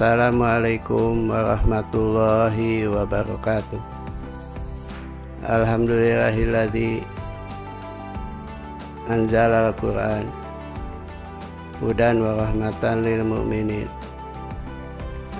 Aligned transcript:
Assalamualaikum 0.00 1.28
warahmatullahi 1.28 2.88
wabarakatuh. 2.88 3.76
Alhamdulillahilladzi 5.44 7.04
anzal 9.12 9.52
al-Quran 9.52 10.24
Hudan 11.84 12.24
wa 12.24 12.32
rahmatan 12.32 13.04
lil 13.04 13.28
mu'minin. 13.28 13.92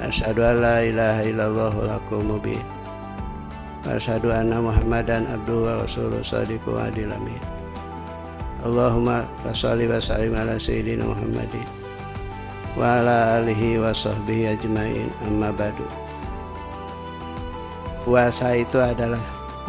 Asyhadu 0.05 0.45
an 0.45 0.61
la 0.61 0.85
ilaha 0.85 1.25
illallah 1.25 1.75
lakum 1.97 2.29
mubin. 2.29 2.61
Asyhadu 3.89 4.29
anna 4.29 4.61
muhammadan 4.61 5.25
abduhu 5.25 5.73
wa 5.73 5.89
rasuluh 5.89 6.21
sadiqu 6.21 6.77
adil 6.77 7.09
amin. 7.09 7.41
Allahumma 8.61 9.25
salli 9.57 9.89
wa 9.89 9.97
sallim 9.97 10.37
ala 10.37 10.61
sayyidina 10.61 11.09
muhammadin 11.09 11.80
wa 12.79 13.03
ala 13.03 13.43
alihi 13.43 13.79
wa 13.79 13.91
sahbihi 13.91 14.55
ajmain. 14.55 15.11
Amma 15.27 15.51
badu. 15.51 15.87
Puasa 18.07 18.57
itu 18.57 18.81
adalah 18.81 19.21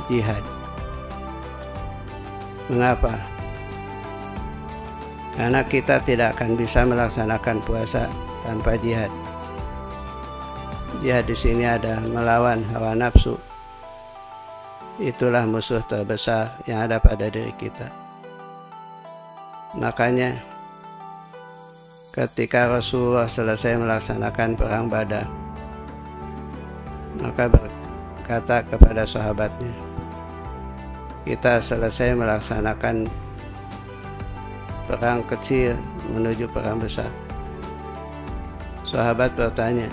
jihad. 0.08 0.44
Mengapa? 2.72 3.12
Karena 5.36 5.64
kita 5.64 6.00
tidak 6.04 6.38
akan 6.38 6.56
bisa 6.60 6.84
melaksanakan 6.88 7.64
puasa 7.64 8.08
tanpa 8.44 8.76
jihad. 8.80 9.12
Jihad 11.00 11.26
di 11.26 11.36
sini 11.36 11.66
ada 11.66 11.98
melawan 12.04 12.62
hawa 12.76 12.94
nafsu. 12.94 13.40
Itulah 15.02 15.48
musuh 15.50 15.82
terbesar 15.82 16.62
yang 16.70 16.86
ada 16.86 17.02
pada 17.02 17.32
diri 17.32 17.56
kita. 17.58 17.90
Makanya 19.74 20.51
ketika 22.12 22.68
Rasulullah 22.68 23.28
selesai 23.28 23.80
melaksanakan 23.80 24.60
perang 24.60 24.92
Badar 24.92 25.28
maka 27.20 27.48
berkata 27.48 28.64
kepada 28.68 29.08
sahabatnya 29.08 29.72
kita 31.24 31.64
selesai 31.64 32.18
melaksanakan 32.18 33.08
perang 34.90 35.24
kecil 35.24 35.78
menuju 36.12 36.50
perang 36.52 36.82
besar. 36.82 37.08
Sahabat 38.84 39.32
bertanya 39.38 39.88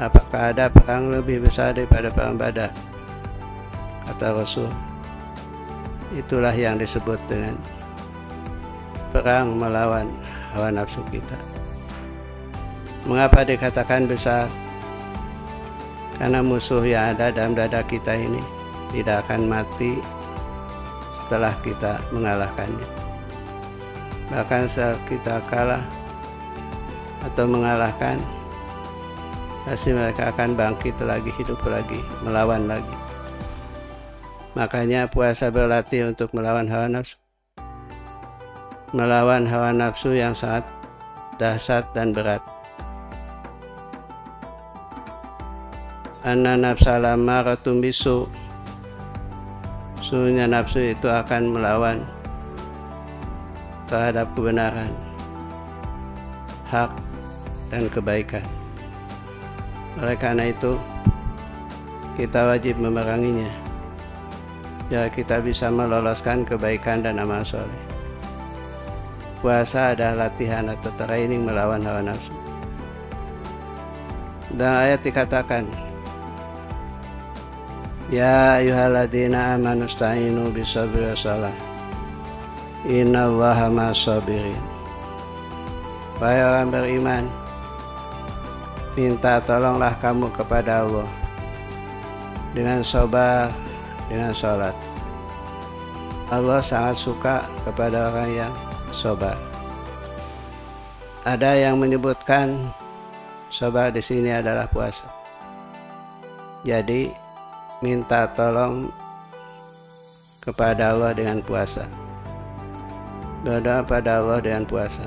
apakah 0.00 0.54
ada 0.54 0.72
perang 0.72 1.12
lebih 1.12 1.44
besar 1.44 1.76
daripada 1.76 2.08
perang 2.08 2.38
Badar? 2.40 2.72
Kata 4.08 4.32
Rasul 4.32 4.70
itulah 6.16 6.54
yang 6.54 6.78
disebut 6.78 7.18
dengan 7.28 7.58
perang 9.12 9.58
melawan 9.58 10.08
hawa 10.52 10.68
nafsu 10.72 11.00
kita. 11.08 11.36
Mengapa 13.08 13.42
dikatakan 13.42 14.06
besar? 14.06 14.46
Karena 16.20 16.38
musuh 16.38 16.86
yang 16.86 17.16
ada 17.16 17.34
dalam 17.34 17.56
dada 17.58 17.82
kita 17.82 18.14
ini 18.14 18.38
tidak 18.94 19.26
akan 19.26 19.50
mati 19.50 19.98
setelah 21.10 21.50
kita 21.66 21.98
mengalahkannya. 22.14 22.88
Bahkan 24.30 24.62
saat 24.70 25.00
kita 25.10 25.42
kalah 25.50 25.82
atau 27.26 27.48
mengalahkan, 27.48 28.20
pasti 29.66 29.90
mereka 29.90 30.30
akan 30.30 30.54
bangkit 30.54 30.94
lagi, 31.02 31.32
hidup 31.40 31.58
lagi, 31.66 31.98
melawan 32.22 32.70
lagi. 32.70 32.96
Makanya 34.52 35.08
puasa 35.08 35.48
berlatih 35.48 36.12
untuk 36.12 36.30
melawan 36.36 36.68
hawa 36.68 36.86
nafsu 36.86 37.21
melawan 38.92 39.48
hawa 39.48 39.72
nafsu 39.72 40.12
yang 40.12 40.36
sangat 40.36 40.68
dahsyat 41.40 41.88
dan 41.96 42.12
berat. 42.12 42.44
Anna 46.22 46.54
nafsa 46.54 47.02
lamaratun 47.02 47.82
bisu 47.82 48.28
Suhunya 50.02 50.50
nafsu 50.50 50.82
itu 50.82 51.06
akan 51.06 51.54
melawan 51.54 52.02
terhadap 53.86 54.28
kebenaran, 54.34 54.90
hak, 56.66 56.90
dan 57.70 57.86
kebaikan. 57.86 58.42
Oleh 60.02 60.18
karena 60.18 60.50
itu, 60.50 60.74
kita 62.18 62.50
wajib 62.50 62.82
memeranginya, 62.82 63.46
ya 64.90 65.06
kita 65.06 65.38
bisa 65.38 65.70
meloloskan 65.70 66.42
kebaikan 66.42 67.06
dan 67.06 67.22
amal 67.22 67.46
soleh. 67.46 67.91
Puasa 69.42 69.90
adalah 69.90 70.30
latihan 70.30 70.70
atau 70.70 70.94
training 70.94 71.42
melawan 71.42 71.82
hawa 71.82 71.98
nafsu. 71.98 72.30
Dan 74.54 74.70
ayat 74.70 75.02
dikatakan, 75.02 75.66
Ya 78.06 78.62
ayuhaladina 78.62 79.58
amanu 79.58 79.90
sta'inu 79.90 80.54
bisabri 80.54 81.10
wa. 81.10 81.50
Inna 82.86 83.26
allaha 83.26 83.66
ma'asabirin. 83.66 84.62
Wahai 86.22 86.38
orang 86.38 86.70
beriman, 86.70 87.24
minta 88.94 89.42
tolonglah 89.42 89.98
kamu 89.98 90.30
kepada 90.30 90.86
Allah 90.86 91.08
dengan 92.54 92.84
sabar, 92.86 93.50
dengan 94.06 94.30
sholat. 94.30 94.76
Allah 96.30 96.60
sangat 96.62 96.94
suka 96.94 97.42
kepada 97.66 98.12
orang 98.12 98.30
yang 98.30 98.54
sobat. 98.92 99.40
Ada 101.24 101.56
yang 101.56 101.80
menyebutkan 101.80 102.70
sobat 103.48 103.96
di 103.96 104.04
sini 104.04 104.30
adalah 104.30 104.68
puasa. 104.68 105.08
Jadi 106.62 107.10
minta 107.82 108.30
tolong 108.36 108.92
kepada 110.44 110.94
Allah 110.94 111.16
dengan 111.16 111.42
puasa. 111.42 111.88
Berdoa 113.42 113.82
pada 113.82 114.22
Allah 114.22 114.38
dengan 114.38 114.62
puasa. 114.62 115.02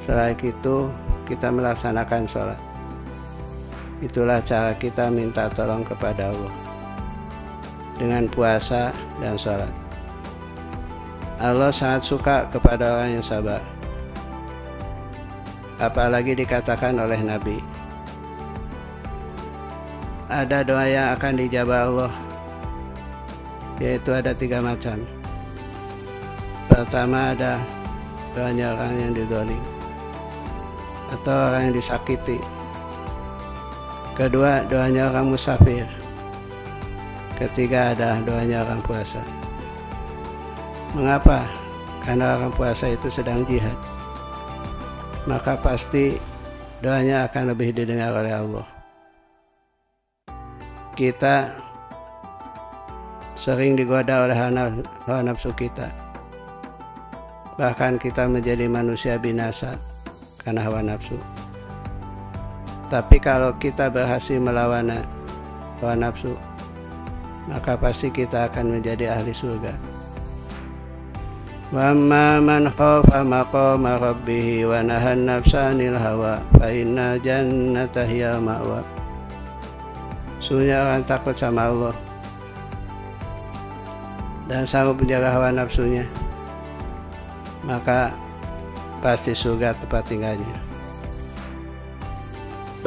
Setelah 0.00 0.34
itu 0.34 0.90
kita 1.28 1.52
melaksanakan 1.54 2.26
sholat. 2.26 2.60
Itulah 4.02 4.42
cara 4.42 4.74
kita 4.74 5.06
minta 5.06 5.46
tolong 5.54 5.86
kepada 5.86 6.34
Allah 6.34 6.54
dengan 7.94 8.26
puasa 8.26 8.90
dan 9.22 9.38
sholat. 9.38 9.83
Allah 11.44 11.68
sangat 11.68 12.08
suka 12.08 12.48
kepada 12.48 12.96
orang 12.96 13.20
yang 13.20 13.26
sabar. 13.26 13.60
Apalagi 15.76 16.32
dikatakan 16.32 16.96
oleh 16.96 17.20
Nabi. 17.20 17.60
Ada 20.32 20.64
doa 20.64 20.88
yang 20.88 21.12
akan 21.12 21.36
dijabah 21.36 21.80
Allah. 21.84 22.12
Yaitu 23.76 24.16
ada 24.16 24.32
tiga 24.32 24.64
macam. 24.64 25.04
Pertama 26.72 27.36
ada 27.36 27.60
doanya 28.32 28.72
orang 28.72 29.04
yang 29.04 29.12
didolim. 29.12 29.60
Atau 31.12 31.52
orang 31.52 31.68
yang 31.68 31.76
disakiti. 31.76 32.40
Kedua 34.16 34.64
doanya 34.64 35.12
orang 35.12 35.36
musafir. 35.36 35.84
Ketiga 37.36 37.92
ada 37.92 38.16
doanya 38.24 38.64
orang 38.64 38.80
puasa. 38.80 39.43
Mengapa? 40.94 41.42
Karena 42.06 42.38
orang 42.38 42.54
puasa 42.54 42.86
itu 42.86 43.10
sedang 43.10 43.42
jihad. 43.50 43.74
Maka 45.26 45.58
pasti 45.58 46.14
doanya 46.78 47.26
akan 47.26 47.50
lebih 47.50 47.74
didengar 47.74 48.14
oleh 48.14 48.30
Allah. 48.30 48.66
Kita 50.94 51.50
sering 53.34 53.74
digoda 53.74 54.30
oleh 54.30 54.38
hawa 54.38 55.18
nafsu 55.26 55.50
kita. 55.58 55.90
Bahkan 57.58 57.98
kita 57.98 58.30
menjadi 58.30 58.70
manusia 58.70 59.18
binasa 59.18 59.74
karena 60.46 60.62
hawa 60.62 60.78
nafsu. 60.78 61.18
Tapi 62.86 63.18
kalau 63.18 63.50
kita 63.58 63.90
berhasil 63.90 64.38
melawan 64.38 64.94
hawa 65.82 65.94
nafsu, 65.98 66.38
maka 67.50 67.74
pasti 67.74 68.14
kita 68.14 68.46
akan 68.46 68.78
menjadi 68.78 69.18
ahli 69.18 69.34
surga. 69.34 69.93
Khafa 71.74 73.26
maqama 73.26 73.98
rabbih 73.98 74.62
wa 74.70 74.78
nahan 74.78 75.26
nafsa 75.26 75.74
anil 75.74 75.98
hawa 75.98 76.38
fa 76.54 76.70
inna 76.70 77.18
jannata 77.18 78.06
hiya 78.06 78.38
ma'wa. 78.38 78.78
Sunya 80.38 80.86
orang 80.86 81.02
takut 81.02 81.34
sama 81.34 81.66
Allah 81.66 81.94
dan 84.46 84.62
sanggup 84.70 85.02
menjaga 85.02 85.34
hawa 85.34 85.50
nafsunya 85.50 86.06
maka 87.66 88.14
pasti 89.02 89.34
surga 89.34 89.74
tempat 89.74 90.06
tinggalnya. 90.06 90.58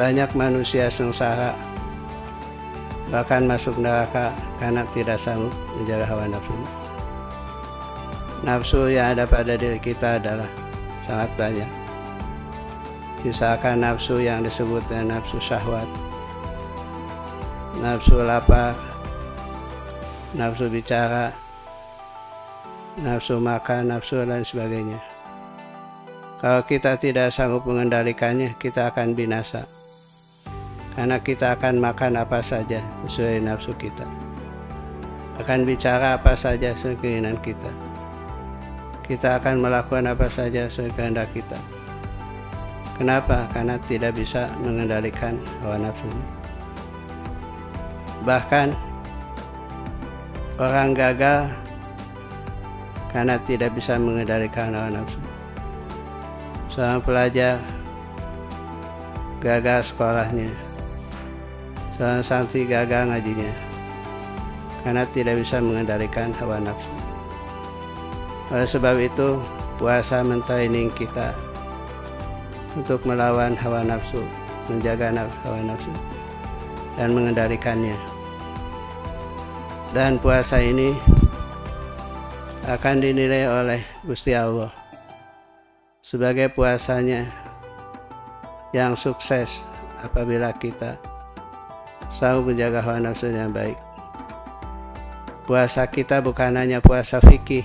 Banyak 0.00 0.32
manusia 0.32 0.88
sengsara 0.88 1.52
bahkan 3.12 3.44
masuk 3.44 3.76
neraka 3.76 4.32
karena 4.56 4.80
tidak 4.96 5.20
sanggup 5.20 5.52
menjaga 5.76 6.08
hawa 6.08 6.24
nafsunya 6.24 6.87
nafsu 8.46 8.86
yang 8.86 9.16
ada 9.16 9.26
pada 9.26 9.58
diri 9.58 9.82
kita 9.82 10.22
adalah 10.22 10.50
sangat 11.02 11.30
banyak. 11.34 11.70
Misalkan 13.26 13.82
nafsu 13.82 14.22
yang 14.22 14.46
disebut 14.46 14.86
dengan 14.86 15.18
nafsu 15.18 15.42
syahwat 15.42 15.88
nafsu 17.78 18.18
lapar 18.26 18.74
nafsu 20.34 20.66
bicara 20.66 21.30
nafsu 22.98 23.38
makan, 23.38 23.94
nafsu 23.94 24.26
dan 24.26 24.42
sebagainya. 24.42 24.98
Kalau 26.38 26.62
kita 26.66 26.98
tidak 26.98 27.34
sanggup 27.34 27.66
mengendalikannya 27.66 28.54
kita 28.58 28.90
akan 28.90 29.14
binasa. 29.14 29.66
Karena 30.98 31.22
kita 31.22 31.54
akan 31.54 31.78
makan 31.78 32.18
apa 32.18 32.42
saja 32.42 32.82
sesuai 33.06 33.46
nafsu 33.46 33.70
kita. 33.78 34.02
Akan 35.38 35.62
bicara 35.62 36.18
apa 36.18 36.34
saja 36.34 36.74
sesuai 36.74 36.98
keinginan 36.98 37.38
kita 37.38 37.70
kita 39.08 39.40
akan 39.40 39.64
melakukan 39.64 40.04
apa 40.06 40.28
saja 40.28 40.68
sesuai 40.68 40.92
kehendak 40.92 41.32
kita 41.32 41.56
Kenapa? 42.98 43.46
Karena 43.54 43.78
tidak 43.86 44.18
bisa 44.18 44.50
mengendalikan 44.58 45.38
hawa 45.62 45.78
nafsu. 45.78 46.10
Bahkan 48.26 48.74
orang 50.58 50.98
gagal 50.98 51.46
karena 53.14 53.38
tidak 53.46 53.70
bisa 53.78 53.94
mengendalikan 54.02 54.74
hawa 54.74 54.90
nafsu. 54.90 55.22
Seorang 56.74 56.98
pelajar 56.98 57.62
gagal 59.38 59.94
sekolahnya. 59.94 60.50
Seorang 61.94 62.22
santri 62.26 62.66
gagal 62.66 63.14
ngajinya 63.14 63.52
karena 64.82 65.06
tidak 65.14 65.38
bisa 65.38 65.62
mengendalikan 65.62 66.34
hawa 66.42 66.58
nafsu. 66.58 66.90
Oleh 68.48 68.64
sebab 68.64 68.96
itu, 68.96 69.36
puasa 69.76 70.24
mentraining 70.24 70.88
kita 70.96 71.36
untuk 72.72 73.04
melawan 73.04 73.52
hawa 73.58 73.84
nafsu, 73.84 74.24
menjaga 74.72 75.12
hawa 75.44 75.60
nafsu, 75.64 75.92
dan 76.96 77.12
mengendalikannya. 77.12 77.96
Dan 79.92 80.20
puasa 80.20 80.60
ini 80.60 80.92
akan 82.68 83.00
dinilai 83.00 83.48
oleh 83.48 83.80
Gusti 84.04 84.36
Allah 84.36 84.68
sebagai 86.04 86.52
puasanya 86.52 87.24
yang 88.72 88.92
sukses 88.96 89.64
apabila 90.00 90.52
kita 90.56 90.96
sanggup 92.08 92.52
menjaga 92.52 92.80
hawa 92.80 93.00
nafsu 93.00 93.28
yang 93.28 93.52
baik. 93.52 93.76
Puasa 95.48 95.88
kita 95.88 96.20
bukan 96.20 96.60
hanya 96.60 96.84
puasa 96.84 97.24
fikih, 97.24 97.64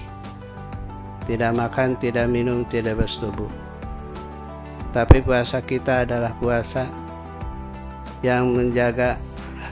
tidak 1.23 1.51
makan, 1.55 1.95
tidak 1.99 2.27
minum, 2.27 2.63
tidak 2.67 2.99
bersetubuh 2.99 3.51
tapi 4.93 5.25
puasa 5.25 5.57
kita 5.57 6.05
adalah 6.05 6.37
puasa 6.37 6.85
yang 8.21 8.53
menjaga 8.53 9.17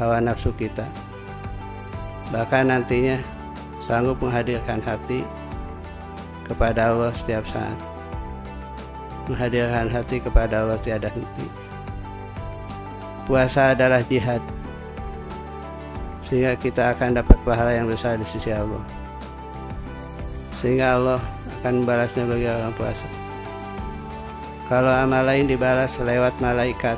hawa 0.01 0.17
nafsu 0.17 0.49
kita. 0.57 0.83
Bahkan 2.33 2.73
nantinya 2.73 3.21
sanggup 3.77 4.17
menghadirkan 4.17 4.81
hati 4.81 5.21
kepada 6.49 6.89
Allah 6.89 7.13
setiap 7.13 7.45
saat. 7.45 7.77
Menghadirkan 9.29 9.93
hati 9.93 10.17
kepada 10.17 10.65
Allah 10.65 10.81
tiada 10.81 11.07
henti. 11.13 11.45
Puasa 13.29 13.77
adalah 13.77 14.01
jihad. 14.01 14.41
Sehingga 16.25 16.57
kita 16.57 16.97
akan 16.97 17.21
dapat 17.21 17.37
pahala 17.45 17.77
yang 17.77 17.85
besar 17.85 18.17
di 18.17 18.25
sisi 18.25 18.49
Allah. 18.49 18.81
Sehingga 20.57 20.97
Allah 20.97 21.21
akan 21.61 21.85
membalasnya 21.85 22.25
bagi 22.25 22.49
orang 22.49 22.73
puasa. 22.73 23.05
Kalau 24.65 24.89
amal 24.89 25.21
lain 25.21 25.45
dibalas 25.45 26.01
lewat 26.01 26.33
malaikat 26.41 26.97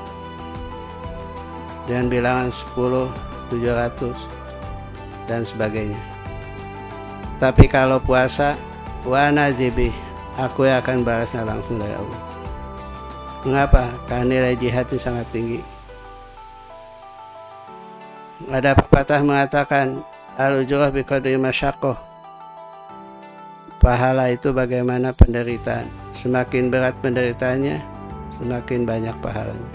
dengan 1.83 2.07
bilangan 2.07 2.47
10, 2.47 3.11
700 3.51 5.27
dan 5.27 5.43
sebagainya. 5.43 5.99
Tapi 7.43 7.67
kalau 7.67 7.99
puasa, 7.99 8.55
wa 9.03 9.27
najibi, 9.27 9.91
aku 10.39 10.63
yang 10.63 10.79
akan 10.79 11.03
balasnya 11.03 11.43
langsung 11.43 11.75
dari 11.75 11.91
Allah. 11.91 12.21
Mengapa? 13.43 13.91
Karena 14.07 14.31
nilai 14.31 14.55
jihad 14.55 14.87
sangat 14.95 15.27
tinggi. 15.35 15.59
Ada 18.47 18.79
pepatah 18.79 19.19
mengatakan 19.27 19.99
al-ujrah 20.39 20.87
biqadri 20.87 21.35
masyakoh 21.35 22.12
pahala 23.83 24.31
itu 24.31 24.55
bagaimana 24.55 25.11
penderitaan. 25.11 25.83
Semakin 26.15 26.71
berat 26.71 26.95
penderitaannya, 27.03 27.83
semakin 28.39 28.87
banyak 28.87 29.15
pahalanya. 29.19 29.71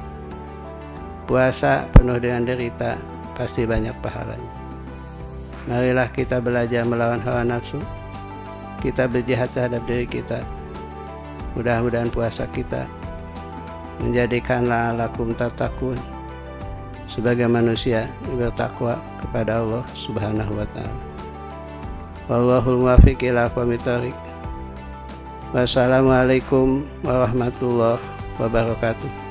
Puasa 1.28 1.84
penuh 1.92 2.16
dengan 2.16 2.48
derita, 2.48 2.96
pasti 3.36 3.68
banyak 3.68 3.92
pahalanya. 4.00 4.52
Marilah 5.68 6.08
kita 6.08 6.40
belajar 6.40 6.88
melawan 6.88 7.20
hawa 7.20 7.44
nafsu. 7.44 7.76
Kita 8.80 9.04
berjihad 9.04 9.52
terhadap 9.52 9.84
diri 9.84 10.08
kita. 10.08 10.40
Mudah-mudahan 11.52 12.08
puasa 12.08 12.48
kita 12.48 12.88
menjadikanlah 14.00 14.94
lakum 14.96 15.34
tatakun 15.34 15.98
sebagai 17.10 17.50
manusia 17.50 18.06
bertakwa 18.38 18.96
kepada 19.18 19.60
Allah 19.60 19.84
Subhanahu 19.92 20.54
wa 20.56 20.68
taala. 20.72 21.17
Wallahul 22.28 22.84
muwafiq 22.84 23.24
ila 23.32 23.48
Wassalamualaikum 25.48 26.84
warahmatullahi 27.00 28.04
wabarakatuh. 28.36 29.27